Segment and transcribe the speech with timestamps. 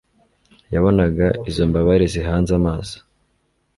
[0.73, 2.97] Yabonaga izo mbabare zihanze amaso